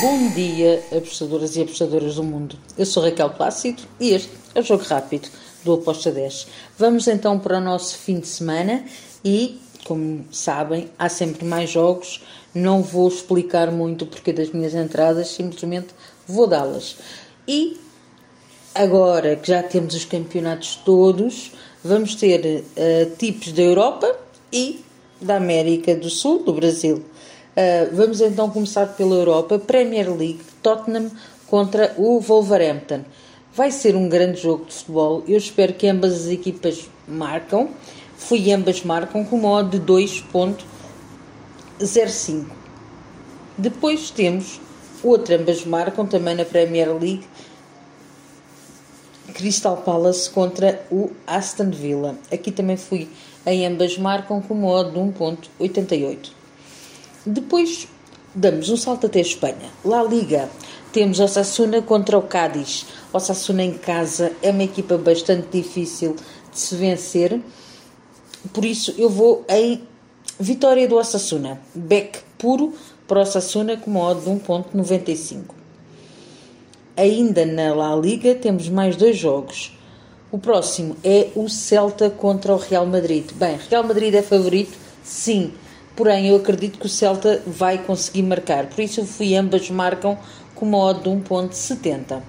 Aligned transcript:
Bom 0.00 0.30
dia, 0.30 0.82
apostadoras 0.96 1.56
e 1.56 1.60
apostadoras 1.60 2.14
do 2.14 2.22
mundo. 2.22 2.56
Eu 2.78 2.86
sou 2.86 3.02
Raquel 3.02 3.28
Plácido 3.28 3.82
e 4.00 4.12
este 4.12 4.30
é 4.54 4.60
o 4.60 4.62
Jogo 4.62 4.82
Rápido 4.84 5.28
do 5.62 5.74
Aposta 5.74 6.10
10. 6.10 6.46
Vamos 6.78 7.06
então 7.06 7.38
para 7.38 7.58
o 7.58 7.60
nosso 7.60 7.98
fim 7.98 8.18
de 8.18 8.26
semana 8.26 8.82
e, 9.22 9.60
como 9.84 10.24
sabem, 10.32 10.88
há 10.98 11.06
sempre 11.10 11.44
mais 11.44 11.68
jogos. 11.68 12.22
Não 12.54 12.82
vou 12.82 13.08
explicar 13.08 13.70
muito 13.70 14.06
o 14.06 14.06
porquê 14.06 14.32
das 14.32 14.50
minhas 14.50 14.74
entradas, 14.74 15.28
simplesmente 15.28 15.88
vou 16.26 16.46
dá-las. 16.46 16.96
E 17.46 17.78
agora 18.74 19.36
que 19.36 19.48
já 19.48 19.62
temos 19.62 19.94
os 19.94 20.06
campeonatos 20.06 20.76
todos, 20.76 21.52
vamos 21.84 22.14
ter 22.14 22.64
uh, 22.64 23.16
tipos 23.16 23.52
da 23.52 23.60
Europa 23.60 24.18
e 24.50 24.82
da 25.20 25.36
América 25.36 25.94
do 25.94 26.08
Sul, 26.08 26.42
do 26.42 26.54
Brasil. 26.54 27.04
Uh, 27.60 27.94
vamos 27.94 28.22
então 28.22 28.48
começar 28.48 28.86
pela 28.86 29.16
Europa, 29.16 29.58
Premier 29.58 30.08
League, 30.08 30.40
Tottenham 30.62 31.10
contra 31.46 31.94
o 31.98 32.18
Wolverhampton. 32.18 33.04
Vai 33.54 33.70
ser 33.70 33.94
um 33.94 34.08
grande 34.08 34.40
jogo 34.40 34.64
de 34.64 34.72
futebol. 34.72 35.22
Eu 35.28 35.36
espero 35.36 35.74
que 35.74 35.86
ambas 35.86 36.14
as 36.14 36.28
equipas 36.28 36.88
marcam. 37.06 37.68
Fui 38.16 38.50
ambas 38.50 38.82
marcam 38.82 39.26
com 39.26 39.36
modo 39.36 39.78
de 39.78 39.84
2.05. 39.84 42.46
Depois 43.58 44.10
temos 44.10 44.58
outra, 45.04 45.36
ambas 45.36 45.62
marcam 45.66 46.06
também 46.06 46.36
na 46.36 46.46
Premier 46.46 46.88
League. 46.88 47.26
Crystal 49.34 49.76
Palace 49.76 50.30
contra 50.30 50.82
o 50.90 51.10
Aston 51.26 51.68
Villa. 51.68 52.16
Aqui 52.32 52.50
também 52.50 52.78
fui 52.78 53.10
em 53.44 53.66
ambas 53.66 53.98
marcam 53.98 54.40
com 54.40 54.54
modo 54.54 54.92
de 54.92 54.98
1.88. 54.98 56.39
Depois 57.24 57.86
damos 58.34 58.70
um 58.70 58.76
salto 58.76 59.06
até 59.06 59.18
a 59.18 59.22
Espanha. 59.22 59.70
La 59.84 60.02
Liga. 60.02 60.48
Temos 60.90 61.20
o 61.20 61.28
Sassuna 61.28 61.82
contra 61.82 62.18
o 62.18 62.22
Cádiz. 62.22 62.86
O 63.12 63.20
Sassuna 63.20 63.62
em 63.62 63.74
casa 63.74 64.32
é 64.42 64.50
uma 64.50 64.64
equipa 64.64 64.96
bastante 64.96 65.48
difícil 65.52 66.16
de 66.50 66.58
se 66.58 66.74
vencer. 66.76 67.40
Por 68.52 68.64
isso 68.64 68.94
eu 68.96 69.10
vou 69.10 69.44
em 69.48 69.82
vitória 70.38 70.88
do 70.88 70.96
Osasuna. 70.96 71.60
Beck 71.74 72.20
puro 72.38 72.72
para 73.06 73.18
o 73.18 73.22
Osasuna 73.22 73.76
com 73.76 73.90
modo 73.90 74.22
de 74.22 74.30
1.95. 74.30 75.54
Ainda 76.96 77.44
na 77.44 77.74
La 77.74 77.94
Liga 77.94 78.34
temos 78.34 78.68
mais 78.68 78.96
dois 78.96 79.16
jogos. 79.16 79.78
O 80.32 80.38
próximo 80.38 80.96
é 81.04 81.28
o 81.34 81.48
Celta 81.48 82.08
contra 82.08 82.54
o 82.54 82.56
Real 82.56 82.86
Madrid. 82.86 83.30
Bem, 83.32 83.58
Real 83.68 83.84
Madrid 83.84 84.14
é 84.14 84.22
favorito? 84.22 84.76
Sim 85.04 85.52
porém 86.00 86.28
eu 86.28 86.36
acredito 86.36 86.78
que 86.78 86.86
o 86.86 86.88
Celta 86.88 87.42
vai 87.46 87.76
conseguir 87.76 88.22
marcar. 88.22 88.68
Por 88.68 88.80
isso 88.80 89.00
eu 89.00 89.04
fui 89.04 89.36
ambas 89.36 89.68
marcam 89.68 90.16
com 90.54 90.64
uma 90.64 90.78
odd 90.78 91.02
de 91.02 91.10
1.70. 91.10 92.22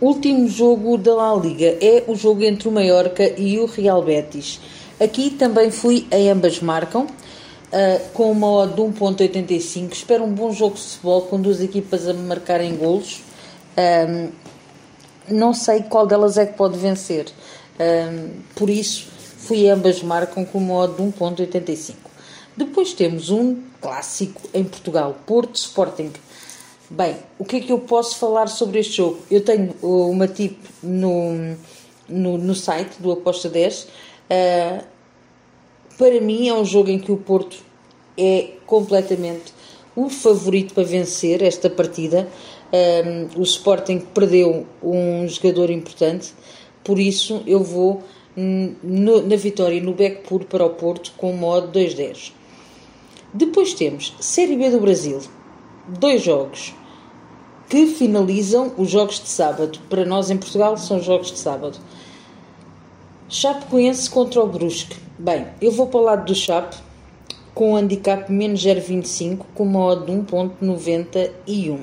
Último 0.00 0.48
jogo 0.48 0.98
da 0.98 1.14
La 1.14 1.32
Liga 1.36 1.78
é 1.80 2.02
o 2.08 2.16
jogo 2.16 2.42
entre 2.42 2.68
o 2.68 2.72
Mallorca 2.72 3.22
e 3.40 3.60
o 3.60 3.66
Real 3.66 4.02
Betis. 4.02 4.60
Aqui 5.00 5.30
também 5.30 5.70
fui 5.70 6.04
em 6.10 6.30
ambas 6.30 6.60
marcam. 6.60 7.02
Uh, 7.04 8.10
com 8.12 8.32
uma 8.32 8.50
odd 8.50 8.74
de 8.74 8.82
1.85 8.82 9.92
espero 9.92 10.24
um 10.24 10.32
bom 10.34 10.52
jogo 10.52 10.74
de 10.74 10.82
futebol 10.82 11.22
com 11.22 11.40
duas 11.40 11.62
equipas 11.62 12.06
a 12.06 12.12
marcarem 12.12 12.76
golos 12.76 13.22
um, 14.10 14.28
não 15.34 15.54
sei 15.54 15.80
qual 15.80 16.06
delas 16.06 16.36
é 16.36 16.44
que 16.44 16.52
pode 16.52 16.76
vencer 16.76 17.28
um, 17.80 18.28
por 18.54 18.68
isso 18.68 19.11
Fui 19.42 19.68
ambas 19.68 20.00
marcam 20.04 20.44
com 20.44 20.60
modo 20.60 20.94
de 20.94 21.02
1.85. 21.18 21.96
Depois 22.56 22.92
temos 22.92 23.28
um 23.28 23.60
clássico 23.80 24.40
em 24.54 24.62
Portugal, 24.62 25.16
Porto 25.26 25.56
Sporting. 25.56 26.12
Bem, 26.88 27.16
o 27.40 27.44
que 27.44 27.56
é 27.56 27.60
que 27.60 27.72
eu 27.72 27.80
posso 27.80 28.18
falar 28.18 28.46
sobre 28.46 28.78
este 28.78 28.98
jogo? 28.98 29.18
Eu 29.28 29.40
tenho 29.44 29.74
uma 29.82 30.28
tip 30.28 30.56
no, 30.80 31.56
no, 32.08 32.38
no 32.38 32.54
site 32.54 33.02
do 33.02 33.10
Aposta 33.10 33.48
10. 33.48 33.82
Uh, 33.82 34.84
para 35.98 36.20
mim 36.20 36.48
é 36.48 36.54
um 36.54 36.64
jogo 36.64 36.90
em 36.90 37.00
que 37.00 37.10
o 37.10 37.16
Porto 37.16 37.56
é 38.16 38.52
completamente 38.64 39.52
o 39.96 40.08
favorito 40.08 40.72
para 40.72 40.84
vencer 40.84 41.42
esta 41.42 41.68
partida. 41.68 42.28
Um, 42.72 43.40
o 43.40 43.42
Sporting 43.42 43.98
perdeu 44.14 44.68
um 44.80 45.26
jogador 45.26 45.68
importante, 45.68 46.32
por 46.84 47.00
isso 47.00 47.42
eu 47.44 47.62
vou 47.62 48.04
no, 48.36 49.22
na 49.22 49.36
vitória 49.36 49.80
no 49.82 49.92
back 49.92 50.26
puro 50.28 50.44
para 50.44 50.64
o 50.64 50.70
Porto 50.70 51.12
com 51.16 51.30
o 51.32 51.36
modo 51.36 51.78
2-10. 51.78 52.32
Depois 53.34 53.74
temos 53.74 54.14
Série 54.20 54.56
B 54.56 54.70
do 54.70 54.80
Brasil, 54.80 55.20
dois 55.86 56.22
jogos 56.22 56.74
que 57.68 57.86
finalizam 57.86 58.72
os 58.76 58.90
jogos 58.90 59.18
de 59.18 59.28
sábado. 59.28 59.78
Para 59.88 60.04
nós 60.04 60.30
em 60.30 60.36
Portugal 60.36 60.76
são 60.76 61.00
jogos 61.00 61.32
de 61.32 61.38
sábado. 61.38 61.78
Chapecoense 63.30 64.10
contra 64.10 64.42
o 64.42 64.46
Brusque. 64.46 64.96
Bem, 65.18 65.46
eu 65.60 65.72
vou 65.72 65.86
para 65.86 66.00
o 66.00 66.04
lado 66.04 66.26
do 66.26 66.34
Chape 66.34 66.76
com 67.54 67.72
o 67.72 67.76
handicap 67.76 68.30
menos 68.30 68.62
0,25 68.62 69.46
com 69.54 69.64
modo 69.64 70.04
de 70.04 70.12
1.91. 70.12 71.78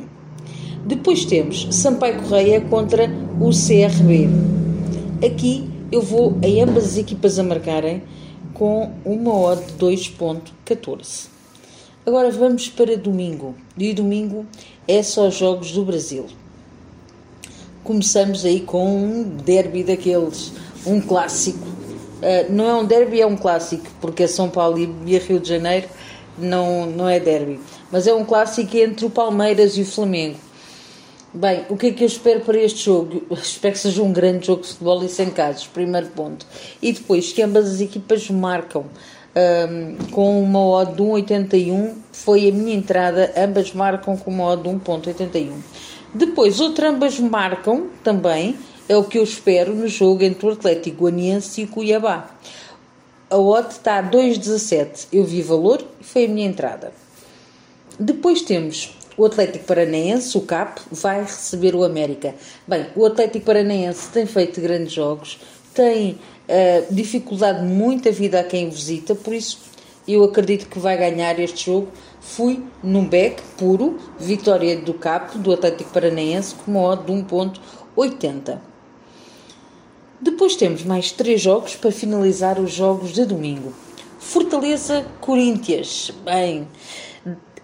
Depois 0.86 1.26
temos 1.26 1.68
Sampaio 1.72 2.22
Correia 2.22 2.62
contra 2.62 3.10
o 3.40 3.50
CRB. 3.50 4.30
Aqui 5.26 5.69
eu 5.92 6.02
vou 6.02 6.38
a 6.44 6.64
ambas 6.64 6.86
as 6.86 6.98
equipas 6.98 7.40
a 7.40 7.44
marcarem 7.44 8.04
com 8.54 8.92
uma 9.06 9.34
odd 9.34 9.64
de 9.64 9.74
2.14. 9.74 11.28
Agora 12.06 12.32
vamos 12.32 12.70
para 12.70 12.98
domingo. 12.98 13.56
E 13.78 13.94
domingo 13.94 14.46
é 14.88 15.02
só 15.04 15.30
jogos 15.30 15.72
do 15.72 15.84
Brasil. 15.84 16.26
Começamos 17.84 18.46
aí 18.46 18.62
com 18.62 18.86
um 18.86 19.24
derby 19.24 19.84
daqueles, 19.84 20.54
um 20.86 21.02
clássico. 21.02 21.68
Uh, 21.68 22.52
não 22.52 22.66
é 22.66 22.76
um 22.76 22.86
derby, 22.86 23.22
é 23.22 23.26
um 23.26 23.38
clássico, 23.38 23.86
porque 24.02 24.24
é 24.24 24.28
São 24.28 24.50
Paulo 24.50 24.78
e 24.78 25.18
Rio 25.18 25.40
de 25.40 25.48
Janeiro 25.48 25.88
não, 26.38 26.86
não 26.86 27.08
é 27.08 27.20
derby. 27.20 27.60
Mas 27.92 28.08
é 28.08 28.14
um 28.14 28.26
clássico 28.26 28.76
entre 28.78 29.06
o 29.06 29.10
Palmeiras 29.10 29.78
e 29.78 29.82
o 29.82 29.86
Flamengo. 29.86 30.38
Bem, 31.32 31.64
o 31.70 31.78
que 31.78 31.88
é 31.88 31.92
que 31.92 32.04
eu 32.04 32.08
espero 32.08 32.42
para 32.42 32.58
este 32.58 32.86
jogo? 32.86 33.22
espero 33.32 33.74
que 33.76 33.80
seja 33.80 34.02
um 34.02 34.12
grande 34.12 34.48
jogo 34.48 34.64
de 34.64 34.70
futebol 34.70 35.04
e 35.04 35.08
sem 35.08 35.30
casos, 35.30 35.68
primeiro 35.68 36.08
ponto. 36.08 36.44
E 36.82 36.92
depois 36.92 37.32
que 37.32 37.44
ambas 37.44 37.70
as 37.70 37.82
equipas 37.82 38.28
marcam 38.32 38.86
um, 39.36 40.06
com 40.12 40.42
uma 40.42 40.60
odd 40.60 40.94
de 40.94 41.04
1,81, 41.04 41.94
foi 42.12 42.50
a 42.50 42.52
minha 42.52 42.74
entrada, 42.74 43.32
ambas 43.38 43.72
marcam 43.74 44.18
com 44.18 44.32
uma 44.32 44.46
odd 44.46 44.64
de 44.64 44.70
1,81. 44.70 45.54
Depois, 46.16 46.60
outra 46.60 46.90
ambas 46.90 47.20
marcam 47.20 47.90
também, 48.04 48.58
é 48.88 48.98
o 48.98 49.04
que 49.04 49.20
eu 49.20 49.24
espero 49.24 49.76
no 49.76 49.88
jogo 49.88 50.24
entre 50.24 50.48
o 50.48 50.52
Atlético 50.52 51.04
Guaniense 51.04 51.62
e 51.62 51.66
o 51.66 51.68
Cuiabá. 51.68 52.32
A 53.30 53.38
odd 53.38 53.70
está 53.70 54.00
a 54.00 54.04
2,17, 54.04 55.10
eu 55.14 55.24
vi 55.24 55.44
valor 55.44 55.86
e 56.02 56.04
foi 56.04 56.26
a 56.26 56.28
minha 56.28 56.48
entrada. 56.48 56.92
Depois 58.00 58.42
temos 58.42 58.98
o 59.20 59.26
Atlético 59.26 59.66
Paranaense, 59.66 60.38
o 60.38 60.42
CAP, 60.42 60.80
vai 60.90 61.24
receber 61.24 61.76
o 61.76 61.84
América. 61.84 62.34
Bem, 62.66 62.88
o 62.96 63.06
Atlético 63.06 63.48
Paranaense 63.48 64.08
tem 64.14 64.26
feito 64.26 64.62
grandes 64.62 64.94
jogos, 64.94 65.38
tem 65.74 66.12
uh, 66.12 66.94
dificuldade 66.94 67.62
muito 67.66 68.08
a 68.08 68.12
vida 68.14 68.40
a 68.40 68.46
quem 68.46 68.70
visita, 68.70 69.14
por 69.14 69.34
isso 69.34 69.60
eu 70.08 70.24
acredito 70.24 70.70
que 70.70 70.80
vai 70.80 70.96
ganhar 70.96 71.38
este 71.38 71.66
jogo. 71.66 71.90
Fui 72.22 72.64
num 72.82 73.06
back 73.06 73.42
puro, 73.58 74.00
vitória 74.18 74.78
do 74.78 74.94
CAP, 74.94 75.38
do 75.38 75.52
Atlético 75.52 75.92
Paranaense, 75.92 76.56
com 76.56 76.72
uma 76.72 76.82
odd 76.82 77.04
de 77.06 77.12
1.80. 77.12 78.58
Depois 80.22 80.56
temos 80.56 80.86
mais 80.86 81.12
três 81.12 81.42
jogos 81.42 81.76
para 81.76 81.92
finalizar 81.92 82.58
os 82.58 82.72
jogos 82.72 83.12
de 83.12 83.26
domingo. 83.26 83.74
Fortaleza 84.18 85.06
Corinthians. 85.20 86.12
Bem, 86.24 86.68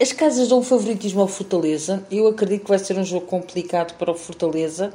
as 0.01 0.11
casas 0.11 0.50
dão 0.50 0.61
favoritismo 0.61 1.22
ao 1.22 1.28
Fortaleza. 1.28 2.05
Eu 2.11 2.28
acredito 2.28 2.64
que 2.64 2.70
vai 2.70 2.79
ser 2.79 2.97
um 2.97 3.05
jogo 3.05 3.25
complicado 3.25 3.97
para 3.97 4.11
o 4.11 4.16
Fortaleza. 4.16 4.93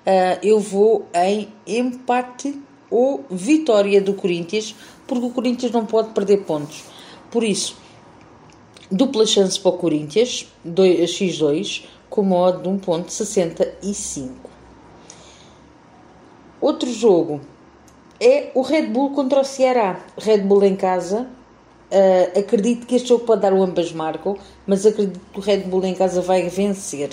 Uh, 0.00 0.38
eu 0.42 0.58
vou 0.58 1.06
em 1.14 1.48
empate 1.66 2.60
ou 2.90 3.24
vitória 3.30 4.00
do 4.00 4.14
Corinthians, 4.14 4.74
porque 5.06 5.26
o 5.26 5.30
Corinthians 5.30 5.70
não 5.70 5.86
pode 5.86 6.12
perder 6.12 6.38
pontos. 6.38 6.84
Por 7.30 7.44
isso, 7.44 7.76
dupla 8.90 9.24
chance 9.24 9.58
para 9.60 9.70
o 9.70 9.78
Corinthians, 9.78 10.48
x2, 10.66 11.84
com 12.08 12.22
modo 12.22 12.62
de 12.62 12.84
1.65. 12.84 14.30
Outro 16.60 16.92
jogo 16.92 17.40
é 18.18 18.50
o 18.54 18.62
Red 18.62 18.88
Bull 18.88 19.10
contra 19.10 19.40
o 19.40 19.44
Ceará. 19.44 20.04
Red 20.18 20.38
Bull 20.38 20.64
em 20.64 20.76
casa, 20.76 21.28
Uh, 21.90 22.38
acredito 22.38 22.86
que 22.86 22.94
este 22.94 23.08
jogo 23.08 23.24
pode 23.24 23.42
dar 23.42 23.52
o 23.52 23.62
ambas 23.62 23.92
marcam, 23.92 24.36
mas 24.64 24.86
acredito 24.86 25.20
que 25.32 25.38
o 25.40 25.42
Red 25.42 25.62
Bull 25.62 25.84
em 25.84 25.94
casa 25.94 26.20
vai 26.22 26.48
vencer. 26.48 27.10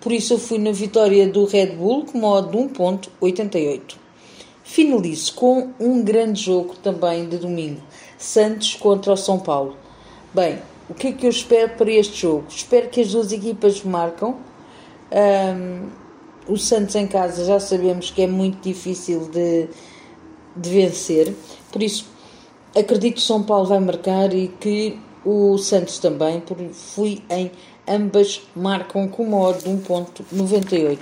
Por 0.00 0.12
isso 0.12 0.34
eu 0.34 0.38
fui 0.38 0.58
na 0.58 0.70
vitória 0.70 1.26
do 1.26 1.46
Red 1.46 1.68
Bull 1.68 2.04
com 2.04 2.18
modo 2.18 2.50
de 2.50 2.74
1.88. 2.74 3.96
Finalizo 4.62 5.34
com 5.34 5.70
um 5.80 6.02
grande 6.02 6.42
jogo 6.42 6.74
também 6.76 7.26
de 7.26 7.38
domingo. 7.38 7.80
Santos 8.18 8.74
contra 8.74 9.12
o 9.12 9.16
São 9.16 9.38
Paulo. 9.38 9.76
Bem, 10.34 10.58
o 10.90 10.94
que 10.94 11.08
é 11.08 11.12
que 11.12 11.26
eu 11.26 11.30
espero 11.30 11.72
para 11.76 11.90
este 11.90 12.20
jogo? 12.20 12.44
Espero 12.48 12.88
que 12.90 13.00
as 13.00 13.12
duas 13.12 13.32
equipas 13.32 13.82
marcam. 13.82 14.36
Um, 15.10 15.88
o 16.46 16.56
Santos 16.56 16.94
em 16.94 17.06
casa 17.06 17.44
já 17.44 17.58
sabemos 17.58 18.10
que 18.10 18.22
é 18.22 18.26
muito 18.26 18.60
difícil 18.60 19.28
de, 19.30 19.68
de 20.56 20.70
vencer, 20.70 21.34
por 21.70 21.82
isso 21.82 22.06
acredito 22.76 23.16
que 23.16 23.22
São 23.22 23.42
Paulo 23.42 23.66
vai 23.66 23.80
marcar 23.80 24.32
e 24.32 24.48
que 24.48 24.98
o 25.24 25.58
Santos 25.58 25.98
também, 25.98 26.40
porque 26.40 26.68
fui 26.72 27.22
em 27.30 27.50
ambas 27.86 28.42
marcam 28.54 29.08
com 29.08 29.24
uma 29.24 29.38
hora 29.38 29.58
de 29.58 29.68
1.98. 29.68 30.98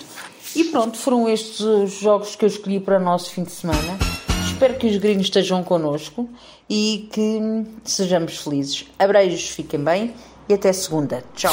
E 0.55 0.65
pronto, 0.65 0.97
foram 0.97 1.29
estes 1.29 1.61
os 1.61 1.93
jogos 1.93 2.35
que 2.35 2.45
eu 2.45 2.49
escolhi 2.49 2.81
para 2.81 2.99
o 2.99 3.03
nosso 3.03 3.31
fim 3.31 3.43
de 3.43 3.51
semana. 3.51 3.99
Espero 4.47 4.75
que 4.75 4.87
os 4.87 4.97
gringos 4.97 5.27
estejam 5.27 5.63
connosco 5.63 6.29
e 6.69 7.09
que 7.13 7.67
sejamos 7.85 8.39
felizes. 8.39 8.87
Abreijos, 8.99 9.51
fiquem 9.51 9.81
bem 9.81 10.15
e 10.49 10.55
até 10.55 10.73
segunda. 10.73 11.23
Tchau! 11.35 11.53